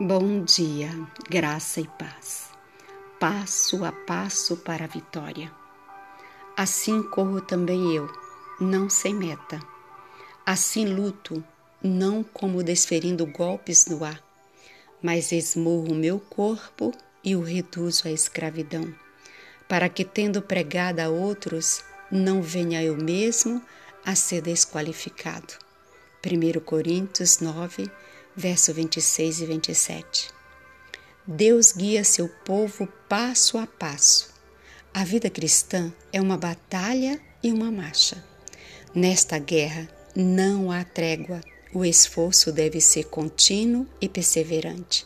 Bom 0.00 0.44
dia, 0.44 0.88
graça 1.28 1.80
e 1.80 1.88
paz. 1.98 2.50
Passo 3.18 3.84
a 3.84 3.90
passo 3.90 4.56
para 4.58 4.84
a 4.84 4.86
vitória. 4.86 5.50
Assim 6.56 7.02
corro 7.02 7.40
também 7.40 7.96
eu, 7.96 8.08
não 8.60 8.88
sem 8.88 9.12
meta. 9.12 9.58
Assim 10.46 10.86
luto, 10.86 11.42
não 11.82 12.22
como 12.22 12.62
desferindo 12.62 13.26
golpes 13.26 13.86
no 13.86 14.04
ar, 14.04 14.22
mas 15.02 15.32
esmurro 15.32 15.92
meu 15.96 16.20
corpo 16.20 16.92
e 17.24 17.34
o 17.34 17.42
reduzo 17.42 18.06
à 18.06 18.12
escravidão, 18.12 18.94
para 19.68 19.88
que, 19.88 20.04
tendo 20.04 20.40
pregado 20.40 21.00
a 21.00 21.08
outros, 21.08 21.82
não 22.08 22.40
venha 22.40 22.80
eu 22.84 22.96
mesmo 22.96 23.60
a 24.06 24.14
ser 24.14 24.42
desqualificado. 24.42 25.54
1 26.24 26.60
Coríntios 26.60 27.40
9, 27.40 27.90
verso 28.38 28.72
26 28.72 29.40
e 29.40 29.46
27. 29.46 30.30
Deus 31.26 31.72
guia 31.72 32.04
seu 32.04 32.28
povo 32.28 32.86
passo 33.08 33.58
a 33.58 33.66
passo. 33.66 34.32
A 34.94 35.02
vida 35.02 35.28
cristã 35.28 35.92
é 36.12 36.20
uma 36.20 36.36
batalha 36.36 37.20
e 37.42 37.50
uma 37.50 37.72
marcha. 37.72 38.24
Nesta 38.94 39.40
guerra 39.40 39.88
não 40.14 40.70
há 40.70 40.84
trégua. 40.84 41.40
O 41.74 41.84
esforço 41.84 42.52
deve 42.52 42.80
ser 42.80 43.06
contínuo 43.06 43.88
e 44.00 44.08
perseverante. 44.08 45.04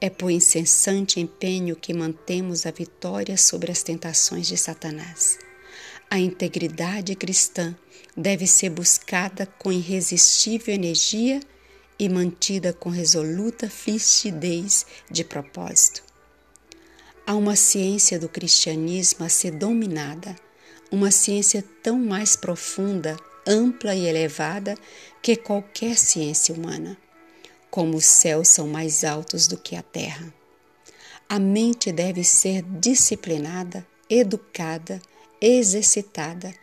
É 0.00 0.08
por 0.08 0.30
incessante 0.30 1.20
empenho 1.20 1.76
que 1.76 1.92
mantemos 1.92 2.64
a 2.64 2.70
vitória 2.70 3.36
sobre 3.36 3.70
as 3.70 3.82
tentações 3.82 4.46
de 4.46 4.56
Satanás. 4.56 5.38
A 6.10 6.18
integridade 6.18 7.14
cristã 7.14 7.76
deve 8.16 8.46
ser 8.46 8.70
buscada 8.70 9.46
com 9.58 9.70
irresistível 9.70 10.74
energia 10.74 11.40
e 11.98 12.08
mantida 12.08 12.72
com 12.72 12.88
resoluta 12.88 13.68
fixidez 13.68 14.86
de 15.10 15.24
propósito. 15.24 16.02
Há 17.26 17.34
uma 17.34 17.56
ciência 17.56 18.18
do 18.18 18.28
cristianismo 18.28 19.24
a 19.24 19.28
ser 19.28 19.52
dominada, 19.52 20.36
uma 20.90 21.10
ciência 21.10 21.64
tão 21.82 21.98
mais 21.98 22.36
profunda, 22.36 23.16
ampla 23.46 23.94
e 23.94 24.06
elevada 24.06 24.76
que 25.22 25.36
qualquer 25.36 25.96
ciência 25.96 26.54
humana. 26.54 26.96
Como 27.70 27.96
os 27.96 28.04
céus 28.04 28.48
são 28.48 28.68
mais 28.68 29.04
altos 29.04 29.46
do 29.46 29.56
que 29.56 29.74
a 29.74 29.82
terra. 29.82 30.32
A 31.28 31.38
mente 31.38 31.90
deve 31.90 32.22
ser 32.22 32.62
disciplinada, 32.62 33.86
educada, 34.08 35.00
exercitada 35.40 36.54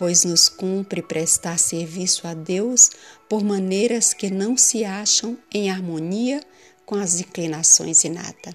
pois 0.00 0.24
nos 0.24 0.48
cumpre 0.48 1.02
prestar 1.02 1.58
serviço 1.58 2.26
a 2.26 2.32
Deus 2.32 2.88
por 3.28 3.44
maneiras 3.44 4.14
que 4.14 4.30
não 4.30 4.56
se 4.56 4.82
acham 4.82 5.36
em 5.52 5.70
harmonia 5.70 6.42
com 6.86 6.94
as 6.94 7.20
inclinações 7.20 8.02
inatas. 8.02 8.54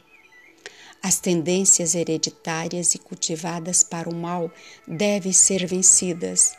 As 1.03 1.19
tendências 1.19 1.93
hereditárias 1.93 2.95
e 2.95 2.97
cultivadas 2.97 3.83
para 3.83 4.09
o 4.09 4.15
mal 4.15 4.51
devem 4.87 5.31
ser 5.31 5.67
vencidas. 5.67 6.53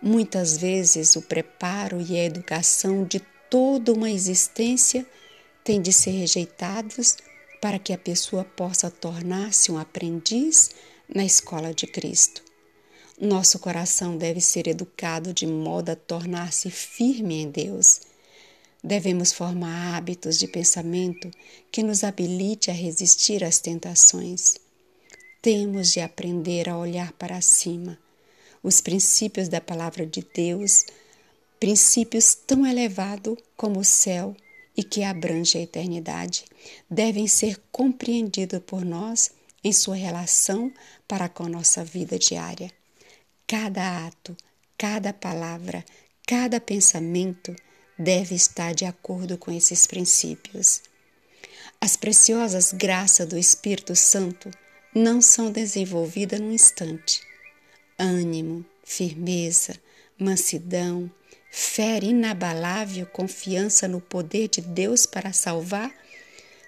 Muitas 0.00 0.56
vezes 0.56 1.16
o 1.16 1.22
preparo 1.22 2.00
e 2.00 2.16
a 2.16 2.24
educação 2.24 3.02
de 3.02 3.20
toda 3.50 3.92
uma 3.92 4.08
existência 4.08 5.04
têm 5.64 5.82
de 5.82 5.92
ser 5.92 6.12
rejeitados 6.12 7.16
para 7.60 7.76
que 7.76 7.92
a 7.92 7.98
pessoa 7.98 8.44
possa 8.44 8.88
tornar-se 8.88 9.72
um 9.72 9.78
aprendiz 9.78 10.70
na 11.12 11.24
escola 11.24 11.74
de 11.74 11.88
Cristo. 11.88 12.47
Nosso 13.20 13.58
coração 13.58 14.16
deve 14.16 14.40
ser 14.40 14.68
educado 14.68 15.34
de 15.34 15.44
modo 15.44 15.90
a 15.90 15.96
tornar-se 15.96 16.70
firme 16.70 17.42
em 17.42 17.50
Deus. 17.50 18.02
Devemos 18.82 19.32
formar 19.32 19.96
hábitos 19.96 20.38
de 20.38 20.46
pensamento 20.46 21.28
que 21.72 21.82
nos 21.82 22.04
habilite 22.04 22.70
a 22.70 22.74
resistir 22.74 23.42
às 23.42 23.58
tentações. 23.58 24.54
Temos 25.42 25.90
de 25.90 25.98
aprender 25.98 26.68
a 26.68 26.78
olhar 26.78 27.10
para 27.14 27.40
cima. 27.40 27.98
Os 28.62 28.80
princípios 28.80 29.48
da 29.48 29.60
palavra 29.60 30.06
de 30.06 30.24
Deus, 30.32 30.86
princípios 31.58 32.36
tão 32.36 32.64
elevados 32.64 33.36
como 33.56 33.80
o 33.80 33.84
céu 33.84 34.36
e 34.76 34.84
que 34.84 35.02
abrange 35.02 35.58
a 35.58 35.62
eternidade, 35.62 36.44
devem 36.88 37.26
ser 37.26 37.60
compreendidos 37.72 38.60
por 38.64 38.84
nós 38.84 39.32
em 39.64 39.72
sua 39.72 39.96
relação 39.96 40.72
para 41.08 41.28
com 41.28 41.42
a 41.42 41.48
nossa 41.48 41.82
vida 41.82 42.16
diária. 42.16 42.72
Cada 43.50 44.06
ato, 44.06 44.36
cada 44.76 45.10
palavra, 45.10 45.82
cada 46.26 46.60
pensamento 46.60 47.56
deve 47.98 48.34
estar 48.34 48.74
de 48.74 48.84
acordo 48.84 49.38
com 49.38 49.50
esses 49.50 49.86
princípios. 49.86 50.82
As 51.80 51.96
preciosas 51.96 52.74
graças 52.74 53.26
do 53.26 53.38
Espírito 53.38 53.96
Santo 53.96 54.50
não 54.94 55.22
são 55.22 55.50
desenvolvidas 55.50 56.38
num 56.38 56.52
instante. 56.52 57.22
Ânimo, 57.98 58.66
firmeza, 58.84 59.80
mansidão, 60.18 61.10
fé 61.50 62.00
inabalável, 62.02 63.06
confiança 63.06 63.88
no 63.88 63.98
poder 63.98 64.48
de 64.48 64.60
Deus 64.60 65.06
para 65.06 65.32
salvar 65.32 65.90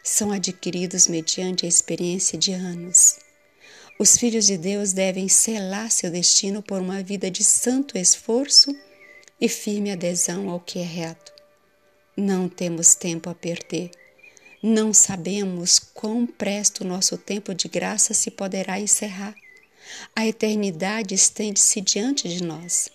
são 0.02 0.32
adquiridos 0.32 1.08
mediante 1.08 1.66
a 1.66 1.68
experiência 1.68 2.38
de 2.38 2.54
anos. 2.54 3.18
Os 4.00 4.16
filhos 4.16 4.46
de 4.46 4.56
Deus 4.56 4.94
devem 4.94 5.28
selar 5.28 5.90
seu 5.90 6.10
destino 6.10 6.62
por 6.62 6.80
uma 6.80 7.02
vida 7.02 7.30
de 7.30 7.44
santo 7.44 7.98
esforço 7.98 8.74
e 9.38 9.46
firme 9.46 9.90
adesão 9.90 10.48
ao 10.48 10.58
que 10.58 10.78
é 10.78 10.82
reto. 10.82 11.30
Não 12.16 12.48
temos 12.48 12.94
tempo 12.94 13.28
a 13.28 13.34
perder. 13.34 13.90
Não 14.62 14.94
sabemos 14.94 15.78
quão 15.78 16.26
presto 16.26 16.82
nosso 16.82 17.18
tempo 17.18 17.54
de 17.54 17.68
graça 17.68 18.14
se 18.14 18.30
poderá 18.30 18.80
encerrar. 18.80 19.34
A 20.16 20.26
eternidade 20.26 21.14
estende-se 21.14 21.82
diante 21.82 22.26
de 22.26 22.42
nós. 22.42 22.88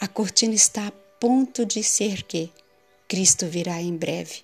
A 0.00 0.08
cortina 0.08 0.54
está 0.54 0.88
a 0.88 0.92
ponto 1.20 1.64
de 1.64 1.80
se 1.84 2.02
erguer. 2.02 2.50
Cristo 3.06 3.46
virá 3.46 3.80
em 3.80 3.96
breve. 3.96 4.42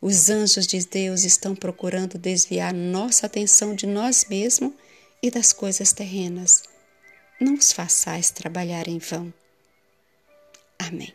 Os 0.00 0.30
anjos 0.30 0.64
de 0.64 0.78
Deus 0.86 1.24
estão 1.24 1.56
procurando 1.56 2.18
desviar 2.18 2.72
nossa 2.72 3.26
atenção 3.26 3.74
de 3.74 3.84
nós 3.84 4.24
mesmos 4.30 4.74
e 5.22 5.30
das 5.30 5.52
coisas 5.52 5.92
terrenas. 5.92 6.62
Não 7.40 7.54
os 7.54 7.72
façais 7.72 8.30
trabalhar 8.30 8.88
em 8.88 8.98
vão. 8.98 9.32
Amém. 10.78 11.14